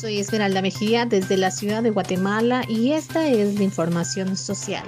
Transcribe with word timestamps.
Soy 0.00 0.18
Esmeralda 0.18 0.62
Mejía 0.62 1.04
desde 1.04 1.36
la 1.36 1.50
ciudad 1.50 1.82
de 1.82 1.90
Guatemala 1.90 2.64
y 2.66 2.92
esta 2.92 3.28
es 3.28 3.56
la 3.56 3.64
información 3.64 4.34
social. 4.34 4.84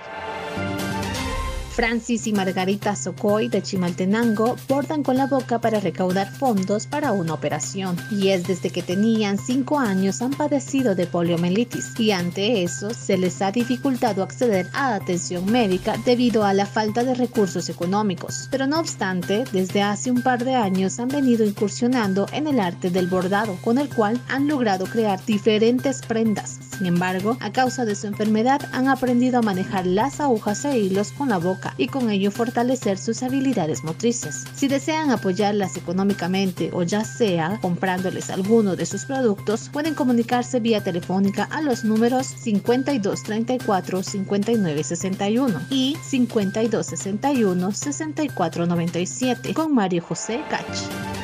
Francis 1.74 2.26
y 2.26 2.34
Margarita 2.34 2.94
Socoy 2.94 3.48
de 3.48 3.62
Chimaltenango 3.62 4.56
bordan 4.68 5.02
con 5.02 5.16
la 5.16 5.26
boca 5.26 5.58
para 5.58 5.80
recaudar 5.80 6.30
fondos 6.30 6.86
para 6.86 7.12
una 7.12 7.32
operación. 7.32 7.96
Y 8.10 8.28
es 8.28 8.46
desde 8.46 8.68
que 8.68 8.82
tenían 8.82 9.38
5 9.38 9.78
años 9.78 10.20
han 10.20 10.32
padecido 10.32 10.94
de 10.94 11.06
poliomielitis 11.06 11.98
y 11.98 12.10
ante 12.10 12.62
eso 12.62 12.90
se 12.92 13.16
les 13.16 13.40
ha 13.40 13.52
dificultado 13.52 14.22
acceder 14.22 14.68
a 14.74 14.94
atención 14.94 15.50
médica 15.50 15.96
debido 16.04 16.44
a 16.44 16.52
la 16.52 16.66
falta 16.66 17.04
de 17.04 17.14
recursos 17.14 17.70
económicos. 17.70 18.48
Pero 18.50 18.66
no 18.66 18.78
obstante, 18.78 19.44
desde 19.50 19.80
hace 19.80 20.10
un 20.10 20.22
par 20.22 20.44
de 20.44 20.54
años 20.54 21.00
han 21.00 21.08
venido 21.08 21.42
incursionando 21.46 22.26
en 22.32 22.48
el 22.48 22.60
arte 22.60 22.90
del 22.90 23.06
bordado, 23.06 23.56
con 23.64 23.78
el 23.78 23.88
cual 23.88 24.20
han 24.28 24.46
logrado 24.46 24.84
crear 24.84 25.24
diferentes 25.24 26.02
prendas. 26.02 26.71
Sin 26.82 26.94
embargo, 26.94 27.36
a 27.38 27.52
causa 27.52 27.84
de 27.84 27.94
su 27.94 28.08
enfermedad 28.08 28.60
han 28.72 28.88
aprendido 28.88 29.38
a 29.38 29.42
manejar 29.42 29.86
las 29.86 30.18
agujas 30.18 30.64
e 30.64 30.80
hilos 30.80 31.12
con 31.12 31.28
la 31.28 31.38
boca 31.38 31.74
y 31.78 31.86
con 31.86 32.10
ello 32.10 32.32
fortalecer 32.32 32.98
sus 32.98 33.22
habilidades 33.22 33.84
motrices. 33.84 34.46
Si 34.56 34.66
desean 34.66 35.12
apoyarlas 35.12 35.76
económicamente 35.76 36.70
o 36.72 36.82
ya 36.82 37.04
sea 37.04 37.60
comprándoles 37.62 38.30
alguno 38.30 38.74
de 38.74 38.86
sus 38.86 39.04
productos, 39.04 39.68
pueden 39.72 39.94
comunicarse 39.94 40.58
vía 40.58 40.82
telefónica 40.82 41.44
a 41.44 41.62
los 41.62 41.84
números 41.84 42.26
5234 42.26 44.02
5961 44.02 45.60
y 45.70 45.96
5261 46.02 47.70
6497 47.70 49.54
con 49.54 49.72
Mario 49.72 50.02
José 50.02 50.40
Cach. 50.50 51.21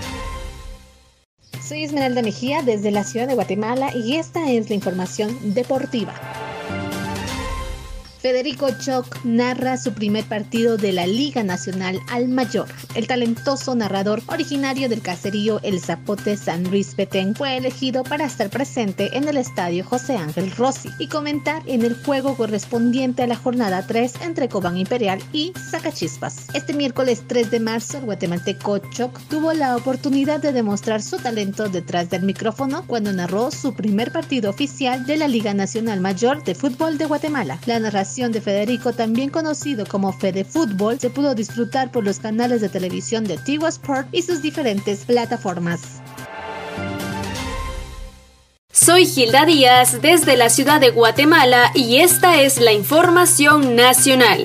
Soy 1.68 1.84
Esmeralda 1.84 2.22
Mejía 2.22 2.62
desde 2.62 2.90
la 2.90 3.04
ciudad 3.04 3.28
de 3.28 3.34
Guatemala 3.34 3.94
y 3.94 4.16
esta 4.16 4.50
es 4.50 4.70
la 4.70 4.74
información 4.74 5.52
deportiva. 5.52 6.14
Federico 8.20 8.66
Choc 8.80 9.06
narra 9.22 9.76
su 9.76 9.92
primer 9.92 10.24
partido 10.24 10.76
de 10.76 10.90
la 10.90 11.06
Liga 11.06 11.44
Nacional 11.44 12.00
al 12.10 12.26
Mayor. 12.26 12.66
El 12.96 13.06
talentoso 13.06 13.76
narrador 13.76 14.22
originario 14.26 14.88
del 14.88 15.02
caserío 15.02 15.60
El 15.62 15.80
Zapote 15.80 16.36
San 16.36 16.64
Luis 16.64 16.96
Petén 16.96 17.36
fue 17.36 17.56
elegido 17.56 18.02
para 18.02 18.24
estar 18.24 18.50
presente 18.50 19.16
en 19.16 19.28
el 19.28 19.36
estadio 19.36 19.84
José 19.84 20.16
Ángel 20.16 20.50
Rossi 20.50 20.90
y 20.98 21.06
comentar 21.06 21.62
en 21.66 21.84
el 21.84 21.94
juego 21.94 22.36
correspondiente 22.36 23.22
a 23.22 23.28
la 23.28 23.36
jornada 23.36 23.86
3 23.86 24.14
entre 24.22 24.48
Cobán 24.48 24.78
Imperial 24.78 25.22
y 25.32 25.52
Zacachispas. 25.70 26.48
Este 26.54 26.74
miércoles 26.74 27.22
3 27.24 27.52
de 27.52 27.60
marzo, 27.60 27.98
el 27.98 28.04
guatemalteco 28.04 28.78
Choc 28.90 29.16
tuvo 29.28 29.52
la 29.52 29.76
oportunidad 29.76 30.40
de 30.40 30.52
demostrar 30.52 31.02
su 31.02 31.18
talento 31.18 31.68
detrás 31.68 32.10
del 32.10 32.24
micrófono 32.24 32.84
cuando 32.84 33.12
narró 33.12 33.52
su 33.52 33.74
primer 33.74 34.10
partido 34.10 34.50
oficial 34.50 35.06
de 35.06 35.18
la 35.18 35.28
Liga 35.28 35.54
Nacional 35.54 36.00
Mayor 36.00 36.42
de 36.42 36.56
Fútbol 36.56 36.98
de 36.98 37.06
Guatemala. 37.06 37.60
La 37.66 37.78
narración 37.78 38.07
de 38.16 38.40
Federico, 38.40 38.94
también 38.94 39.28
conocido 39.28 39.84
como 39.84 40.12
Fede 40.12 40.42
Fútbol, 40.42 40.98
se 40.98 41.10
pudo 41.10 41.34
disfrutar 41.34 41.92
por 41.92 42.04
los 42.04 42.18
canales 42.18 42.62
de 42.62 42.70
televisión 42.70 43.24
de 43.24 43.36
Tigo 43.36 43.68
Sport 43.68 44.08
y 44.12 44.22
sus 44.22 44.40
diferentes 44.40 45.04
plataformas. 45.04 46.00
Soy 48.72 49.04
Gilda 49.04 49.44
Díaz 49.44 50.00
desde 50.00 50.38
la 50.38 50.48
ciudad 50.48 50.80
de 50.80 50.90
Guatemala 50.90 51.70
y 51.74 51.98
esta 51.98 52.40
es 52.40 52.58
la 52.58 52.72
información 52.72 53.76
nacional. 53.76 54.42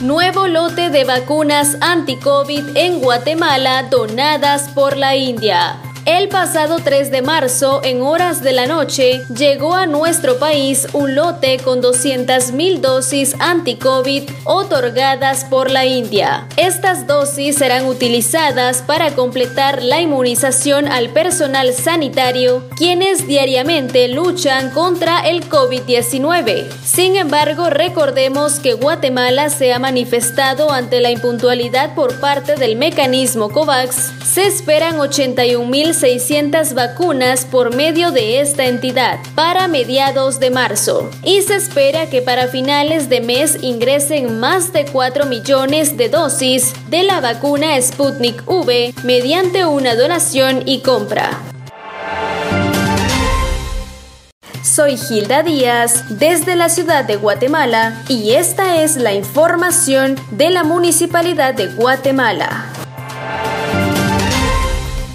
Nuevo 0.00 0.48
lote 0.48 0.88
de 0.88 1.04
vacunas 1.04 1.76
anti-COVID 1.82 2.76
en 2.76 3.00
Guatemala 3.00 3.84
donadas 3.90 4.70
por 4.70 4.96
la 4.96 5.16
India. 5.16 5.78
El 6.06 6.28
pasado 6.28 6.80
3 6.84 7.10
de 7.10 7.22
marzo, 7.22 7.80
en 7.82 8.02
horas 8.02 8.42
de 8.42 8.52
la 8.52 8.66
noche, 8.66 9.22
llegó 9.34 9.74
a 9.74 9.86
nuestro 9.86 10.38
país 10.38 10.86
un 10.92 11.14
lote 11.14 11.58
con 11.58 11.80
200.000 11.80 12.80
dosis 12.80 13.34
anti-COVID 13.38 14.28
otorgadas 14.44 15.46
por 15.46 15.70
la 15.70 15.86
India. 15.86 16.46
Estas 16.58 17.06
dosis 17.06 17.56
serán 17.56 17.86
utilizadas 17.86 18.82
para 18.82 19.14
completar 19.14 19.82
la 19.82 20.02
inmunización 20.02 20.88
al 20.88 21.08
personal 21.08 21.72
sanitario, 21.72 22.68
quienes 22.76 23.26
diariamente 23.26 24.06
luchan 24.08 24.72
contra 24.72 25.20
el 25.20 25.48
COVID-19. 25.48 26.66
Sin 26.84 27.16
embargo, 27.16 27.70
recordemos 27.70 28.60
que 28.60 28.74
Guatemala 28.74 29.48
se 29.48 29.72
ha 29.72 29.78
manifestado 29.78 30.70
ante 30.70 31.00
la 31.00 31.10
impuntualidad 31.10 31.94
por 31.94 32.20
parte 32.20 32.56
del 32.56 32.76
mecanismo 32.76 33.48
COVAX. 33.48 34.12
Se 34.22 34.46
esperan 34.46 34.98
81.000 34.98 35.93
600 35.94 36.74
vacunas 36.74 37.44
por 37.44 37.74
medio 37.74 38.10
de 38.10 38.40
esta 38.40 38.66
entidad 38.66 39.18
para 39.34 39.68
mediados 39.68 40.40
de 40.40 40.50
marzo 40.50 41.10
y 41.22 41.42
se 41.42 41.56
espera 41.56 42.10
que 42.10 42.22
para 42.22 42.48
finales 42.48 43.08
de 43.08 43.20
mes 43.20 43.58
ingresen 43.62 44.38
más 44.38 44.72
de 44.72 44.84
4 44.84 45.26
millones 45.26 45.96
de 45.96 46.08
dosis 46.08 46.72
de 46.90 47.02
la 47.04 47.20
vacuna 47.20 47.80
Sputnik 47.80 48.42
V 48.46 48.92
mediante 49.04 49.64
una 49.64 49.94
donación 49.94 50.62
y 50.66 50.80
compra. 50.80 51.30
Soy 54.62 54.96
Gilda 54.96 55.42
Díaz 55.42 56.18
desde 56.18 56.56
la 56.56 56.68
ciudad 56.68 57.04
de 57.04 57.16
Guatemala 57.16 58.02
y 58.08 58.32
esta 58.32 58.82
es 58.82 58.96
la 58.96 59.12
información 59.12 60.16
de 60.32 60.50
la 60.50 60.64
Municipalidad 60.64 61.54
de 61.54 61.68
Guatemala. 61.68 62.73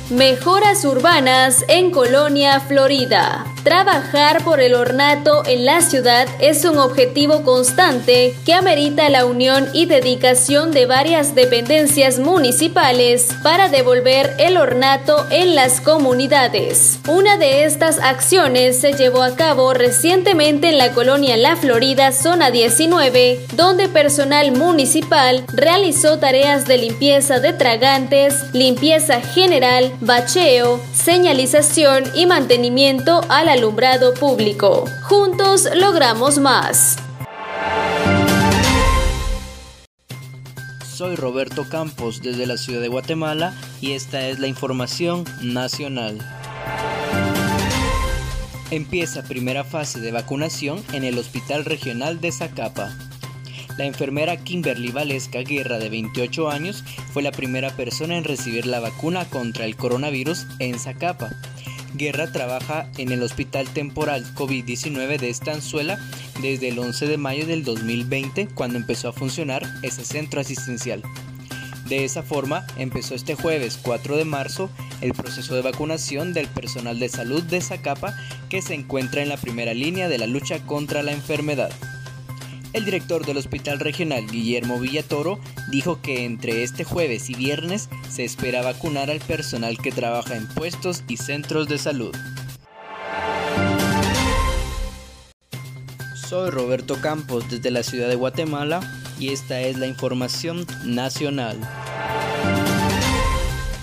Mejoras 0.09 0.85
urbanas 0.85 1.63
en 1.67 1.91
Colonia, 1.91 2.59
Florida. 2.61 3.45
Trabajar 3.63 4.43
por 4.43 4.61
el 4.61 4.73
ornato 4.73 5.43
en 5.45 5.65
la 5.65 5.81
ciudad 5.81 6.27
es 6.39 6.63
un 6.63 6.77
objetivo 6.77 7.43
constante 7.43 8.33
que 8.45 8.53
amerita 8.53 9.09
la 9.09 9.25
unión 9.25 9.67
y 9.73 9.85
dedicación 9.85 10.71
de 10.71 10.85
varias 10.85 11.35
dependencias 11.35 12.19
municipales 12.19 13.27
para 13.43 13.67
devolver 13.67 14.33
el 14.39 14.57
ornato 14.57 15.25
en 15.29 15.55
las 15.55 15.81
comunidades. 15.81 16.99
Una 17.07 17.37
de 17.37 17.65
estas 17.65 17.99
acciones 17.99 18.79
se 18.79 18.93
llevó 18.93 19.23
a 19.23 19.35
cabo 19.35 19.73
recientemente 19.73 20.69
en 20.69 20.77
la 20.77 20.93
colonia 20.93 21.35
La 21.35 21.55
Florida, 21.57 22.11
zona 22.11 22.51
19, 22.51 23.39
donde 23.55 23.89
personal 23.89 24.53
municipal 24.53 25.43
realizó 25.53 26.17
tareas 26.17 26.65
de 26.65 26.77
limpieza 26.77 27.39
de 27.39 27.51
tragantes, 27.53 28.35
limpieza 28.53 29.21
general, 29.21 29.91
bacheo, 29.99 30.79
señalización 30.93 32.05
y 32.15 32.25
mantenimiento 32.25 33.21
a 33.29 33.43
alumbrado 33.49 34.13
público. 34.13 34.85
Juntos 35.03 35.67
logramos 35.75 36.37
más. 36.37 36.97
Soy 40.85 41.15
Roberto 41.15 41.67
Campos 41.67 42.21
desde 42.21 42.45
la 42.45 42.57
ciudad 42.57 42.81
de 42.81 42.89
Guatemala 42.89 43.55
y 43.81 43.93
esta 43.93 44.27
es 44.27 44.37
la 44.39 44.47
información 44.47 45.23
nacional. 45.41 46.19
Empieza 48.69 49.23
primera 49.23 49.63
fase 49.63 49.99
de 49.99 50.11
vacunación 50.11 50.83
en 50.93 51.03
el 51.03 51.17
Hospital 51.17 51.65
Regional 51.65 52.21
de 52.21 52.31
Zacapa. 52.31 52.95
La 53.79 53.85
enfermera 53.85 54.37
Kimberly 54.37 54.91
Valesca 54.91 55.39
Guerra, 55.39 55.79
de 55.79 55.89
28 55.89 56.49
años, 56.49 56.83
fue 57.13 57.23
la 57.23 57.31
primera 57.31 57.71
persona 57.71 58.17
en 58.17 58.25
recibir 58.25 58.65
la 58.67 58.81
vacuna 58.81 59.25
contra 59.25 59.65
el 59.65 59.75
coronavirus 59.75 60.45
en 60.59 60.77
Zacapa. 60.77 61.29
Guerra 61.93 62.31
trabaja 62.31 62.89
en 62.97 63.11
el 63.11 63.23
Hospital 63.23 63.67
Temporal 63.67 64.25
COVID-19 64.35 65.17
de 65.17 65.29
Estanzuela 65.29 65.99
desde 66.41 66.69
el 66.69 66.79
11 66.79 67.07
de 67.07 67.17
mayo 67.17 67.45
del 67.45 67.63
2020 67.63 68.47
cuando 68.53 68.77
empezó 68.77 69.09
a 69.09 69.13
funcionar 69.13 69.63
ese 69.81 70.05
centro 70.05 70.41
asistencial. 70.41 71.03
De 71.87 72.05
esa 72.05 72.21
forma, 72.21 72.67
empezó 72.77 73.15
este 73.15 73.33
jueves 73.33 73.79
4 73.81 74.17
de 74.17 74.25
marzo 74.25 74.69
el 75.01 75.13
proceso 75.13 75.55
de 75.55 75.61
vacunación 75.61 76.33
del 76.33 76.47
personal 76.47 76.99
de 76.99 77.09
salud 77.09 77.41
de 77.43 77.61
Zacapa 77.61 78.15
que 78.49 78.61
se 78.61 78.75
encuentra 78.75 79.21
en 79.21 79.29
la 79.29 79.37
primera 79.37 79.73
línea 79.73 80.07
de 80.07 80.17
la 80.17 80.27
lucha 80.27 80.59
contra 80.65 81.01
la 81.01 81.11
enfermedad. 81.11 81.71
El 82.71 82.85
director 82.85 83.25
del 83.25 83.37
Hospital 83.37 83.79
Regional, 83.79 84.27
Guillermo 84.27 84.79
Villatoro, 84.79 85.39
dijo 85.71 86.01
que 86.01 86.25
entre 86.25 86.61
este 86.61 86.83
jueves 86.83 87.29
y 87.29 87.33
viernes 87.33 87.89
se 88.09 88.23
espera 88.23 88.61
vacunar 88.61 89.09
al 89.09 89.19
personal 89.19 89.79
que 89.79 89.91
trabaja 89.91 90.35
en 90.35 90.47
puestos 90.47 91.03
y 91.07 91.17
centros 91.17 91.67
de 91.67 91.79
salud. 91.79 92.15
Soy 96.27 96.51
Roberto 96.51 97.01
Campos 97.01 97.49
desde 97.49 97.71
la 97.71 97.81
ciudad 97.81 98.07
de 98.07 98.13
Guatemala 98.13 98.81
y 99.19 99.29
esta 99.29 99.61
es 99.61 99.77
la 99.79 99.87
información 99.87 100.67
nacional. 100.85 101.59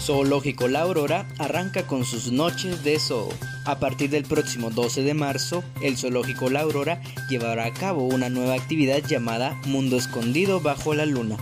Zoológico 0.00 0.68
La 0.68 0.82
Aurora 0.82 1.26
arranca 1.38 1.88
con 1.88 2.04
sus 2.04 2.30
noches 2.30 2.84
de 2.84 3.00
zoo. 3.00 3.30
A 3.66 3.80
partir 3.80 4.10
del 4.10 4.22
próximo 4.22 4.70
12 4.70 5.02
de 5.02 5.12
marzo, 5.12 5.64
el 5.82 5.96
Zoológico 5.96 6.48
La 6.50 6.60
Aurora 6.60 7.02
llevará 7.28 7.66
a 7.66 7.72
cabo 7.72 8.06
una 8.06 8.28
nueva 8.28 8.54
actividad 8.54 9.02
llamada 9.04 9.60
Mundo 9.66 9.96
Escondido 9.96 10.60
bajo 10.60 10.94
la 10.94 11.04
Luna, 11.04 11.36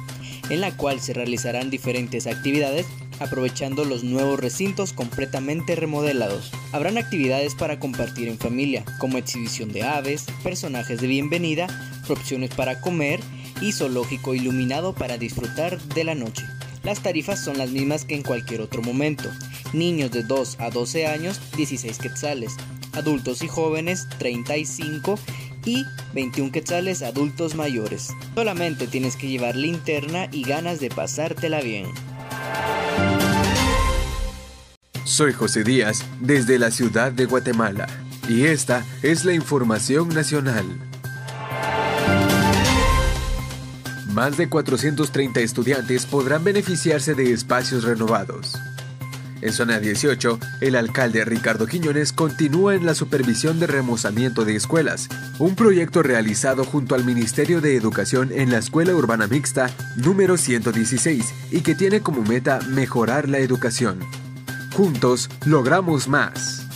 en 0.48 0.62
la 0.62 0.74
cual 0.74 1.00
se 1.00 1.12
realizarán 1.12 1.68
diferentes 1.68 2.26
actividades 2.26 2.86
aprovechando 3.20 3.84
los 3.84 4.04
nuevos 4.04 4.40
recintos 4.40 4.94
completamente 4.94 5.76
remodelados. 5.76 6.50
Habrán 6.72 6.96
actividades 6.96 7.54
para 7.54 7.78
compartir 7.78 8.28
en 8.28 8.38
familia, 8.38 8.86
como 8.98 9.18
exhibición 9.18 9.70
de 9.70 9.82
aves, 9.82 10.24
personajes 10.42 11.02
de 11.02 11.06
bienvenida, 11.06 11.66
opciones 12.08 12.50
para 12.54 12.80
comer 12.80 13.20
y 13.60 13.72
zoológico 13.72 14.34
iluminado 14.34 14.94
para 14.94 15.18
disfrutar 15.18 15.78
de 15.78 16.04
la 16.04 16.14
noche. 16.14 16.44
Las 16.84 17.02
tarifas 17.02 17.42
son 17.42 17.58
las 17.58 17.70
mismas 17.70 18.04
que 18.04 18.14
en 18.14 18.22
cualquier 18.22 18.60
otro 18.60 18.82
momento. 18.82 19.30
Niños 19.74 20.12
de 20.12 20.22
2 20.22 20.56
a 20.60 20.70
12 20.70 21.06
años, 21.08 21.40
16 21.56 21.98
quetzales. 21.98 22.56
Adultos 22.92 23.42
y 23.42 23.48
jóvenes, 23.48 24.08
35 24.18 25.18
y 25.64 25.84
21 26.14 26.52
quetzales 26.52 27.02
adultos 27.02 27.56
mayores. 27.56 28.10
Solamente 28.36 28.86
tienes 28.86 29.16
que 29.16 29.26
llevar 29.26 29.56
linterna 29.56 30.28
y 30.30 30.44
ganas 30.44 30.78
de 30.78 30.90
pasártela 30.90 31.60
bien. 31.60 31.86
Soy 35.04 35.32
José 35.32 35.64
Díaz 35.64 36.04
desde 36.20 36.58
la 36.58 36.70
ciudad 36.70 37.10
de 37.10 37.26
Guatemala 37.26 37.88
y 38.28 38.44
esta 38.44 38.86
es 39.02 39.24
la 39.24 39.34
información 39.34 40.08
nacional. 40.08 40.64
Más 44.12 44.36
de 44.36 44.48
430 44.48 45.40
estudiantes 45.40 46.06
podrán 46.06 46.44
beneficiarse 46.44 47.14
de 47.14 47.32
espacios 47.32 47.82
renovados. 47.82 48.56
En 49.44 49.52
zona 49.52 49.78
18, 49.78 50.40
el 50.62 50.74
alcalde 50.74 51.22
Ricardo 51.22 51.66
Quiñones 51.66 52.14
continúa 52.14 52.74
en 52.74 52.86
la 52.86 52.94
supervisión 52.94 53.60
de 53.60 53.66
remozamiento 53.66 54.46
de 54.46 54.56
escuelas, 54.56 55.10
un 55.38 55.54
proyecto 55.54 56.02
realizado 56.02 56.64
junto 56.64 56.94
al 56.94 57.04
Ministerio 57.04 57.60
de 57.60 57.76
Educación 57.76 58.30
en 58.32 58.50
la 58.50 58.56
Escuela 58.56 58.94
Urbana 58.94 59.26
Mixta 59.26 59.68
número 59.96 60.38
116 60.38 61.34
y 61.50 61.60
que 61.60 61.74
tiene 61.74 62.00
como 62.00 62.22
meta 62.22 62.58
mejorar 62.70 63.28
la 63.28 63.36
educación. 63.36 64.00
Juntos 64.72 65.28
logramos 65.44 66.08
más. 66.08 66.66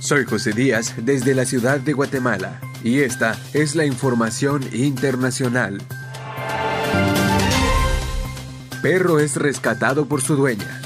Soy 0.00 0.24
José 0.24 0.50
Díaz 0.50 0.94
desde 1.04 1.36
la 1.36 1.44
ciudad 1.44 1.78
de 1.78 1.92
Guatemala 1.92 2.60
y 2.82 3.02
esta 3.02 3.38
es 3.52 3.76
la 3.76 3.84
información 3.84 4.64
internacional. 4.72 5.80
Perro 8.88 9.18
es 9.18 9.36
rescatado 9.36 10.06
por 10.06 10.22
su 10.22 10.34
dueña. 10.34 10.80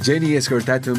Jenny 0.00 0.36
Escher 0.36 0.64
Tatum, 0.64 0.96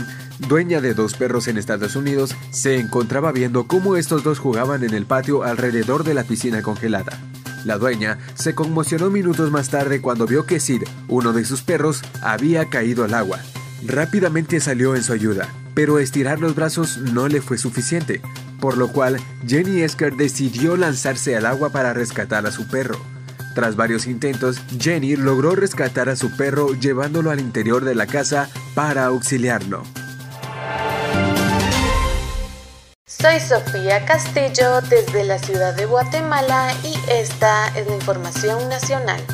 dueña 0.47 0.81
de 0.81 0.93
dos 0.93 1.15
perros 1.15 1.47
en 1.47 1.57
Estados 1.57 1.95
Unidos, 1.95 2.35
se 2.51 2.77
encontraba 2.77 3.31
viendo 3.31 3.65
cómo 3.65 3.95
estos 3.95 4.23
dos 4.23 4.37
jugaban 4.37 4.83
en 4.83 4.93
el 4.93 5.07
patio 5.07 5.41
alrededor 5.41 6.03
de 6.03 6.13
la 6.13 6.23
piscina 6.25 6.61
congelada. 6.61 7.17
La 7.65 7.79
dueña 7.79 8.19
se 8.35 8.53
conmocionó 8.53 9.09
minutos 9.09 9.49
más 9.49 9.69
tarde 9.69 9.99
cuando 9.99 10.27
vio 10.27 10.45
que 10.45 10.59
Sid, 10.59 10.83
uno 11.07 11.33
de 11.33 11.43
sus 11.43 11.63
perros, 11.63 12.03
había 12.21 12.69
caído 12.69 13.03
al 13.03 13.15
agua. 13.15 13.39
Rápidamente 13.83 14.59
salió 14.59 14.95
en 14.95 15.01
su 15.01 15.13
ayuda, 15.13 15.49
pero 15.73 15.97
estirar 15.97 16.39
los 16.39 16.53
brazos 16.53 16.99
no 16.99 17.27
le 17.27 17.41
fue 17.41 17.57
suficiente, 17.57 18.21
por 18.59 18.77
lo 18.77 18.91
cual 18.91 19.19
Jenny 19.47 19.81
Esker 19.81 20.15
decidió 20.15 20.77
lanzarse 20.77 21.35
al 21.35 21.47
agua 21.47 21.71
para 21.71 21.93
rescatar 21.93 22.45
a 22.45 22.51
su 22.51 22.67
perro. 22.67 23.16
Tras 23.57 23.75
varios 23.75 24.05
intentos, 24.05 24.61
Jenny 24.79 25.15
logró 25.15 25.55
rescatar 25.55 26.09
a 26.09 26.15
su 26.15 26.29
perro 26.37 26.75
llevándolo 26.75 27.31
al 27.31 27.39
interior 27.39 27.83
de 27.83 27.95
la 27.95 28.05
casa 28.05 28.49
para 28.75 29.05
auxiliarlo. 29.05 29.81
Soy 33.07 33.39
Sofía 33.39 34.05
Castillo 34.05 34.81
desde 34.81 35.23
la 35.23 35.39
ciudad 35.39 35.73
de 35.73 35.87
Guatemala 35.87 36.71
y 36.83 36.99
esta 37.09 37.69
es 37.69 37.87
la 37.87 37.95
información 37.95 38.69
nacional. 38.69 39.25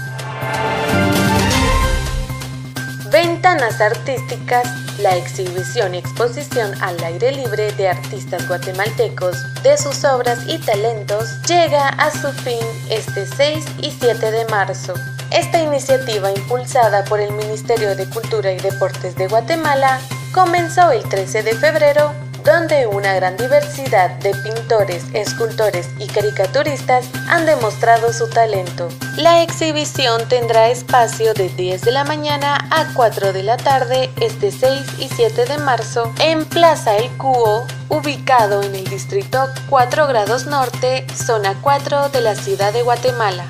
Ventanas 3.13 3.79
Artísticas, 3.79 4.67
la 4.97 5.15
exhibición 5.15 5.93
y 5.93 5.99
exposición 5.99 6.73
al 6.81 6.97
aire 7.03 7.31
libre 7.31 7.71
de 7.73 7.87
artistas 7.87 8.47
guatemaltecos 8.47 9.37
de 9.61 9.77
sus 9.77 10.03
obras 10.03 10.39
y 10.47 10.57
talentos, 10.57 11.39
llega 11.43 11.89
a 11.89 12.09
su 12.09 12.31
fin 12.31 12.65
este 12.89 13.27
6 13.27 13.65
y 13.83 13.91
7 13.91 14.31
de 14.31 14.45
marzo. 14.45 14.95
Esta 15.29 15.61
iniciativa, 15.61 16.31
impulsada 16.31 17.03
por 17.05 17.19
el 17.19 17.31
Ministerio 17.33 17.95
de 17.95 18.09
Cultura 18.09 18.51
y 18.51 18.57
Deportes 18.57 19.15
de 19.15 19.27
Guatemala, 19.27 19.99
comenzó 20.33 20.91
el 20.91 21.03
13 21.03 21.43
de 21.43 21.53
febrero 21.53 22.22
donde 22.43 22.87
una 22.87 23.13
gran 23.13 23.37
diversidad 23.37 24.09
de 24.19 24.33
pintores, 24.35 25.05
escultores 25.13 25.89
y 25.97 26.07
caricaturistas 26.07 27.05
han 27.27 27.45
demostrado 27.45 28.11
su 28.11 28.27
talento. 28.29 28.89
La 29.17 29.41
exhibición 29.41 30.27
tendrá 30.27 30.69
espacio 30.69 31.33
de 31.33 31.49
10 31.49 31.81
de 31.81 31.91
la 31.91 32.03
mañana 32.03 32.57
a 32.71 32.93
4 32.93 33.33
de 33.33 33.43
la 33.43 33.57
tarde 33.57 34.09
este 34.19 34.51
6 34.51 34.99
y 34.99 35.07
7 35.09 35.45
de 35.45 35.57
marzo 35.57 36.11
en 36.19 36.45
Plaza 36.45 36.97
El 36.97 37.09
Cubo, 37.17 37.65
ubicado 37.89 38.61
en 38.63 38.75
el 38.75 38.85
distrito 38.85 39.47
4 39.69 40.07
grados 40.07 40.45
norte, 40.45 41.05
zona 41.13 41.55
4 41.61 42.09
de 42.09 42.21
la 42.21 42.35
ciudad 42.35 42.73
de 42.73 42.81
Guatemala. 42.81 43.45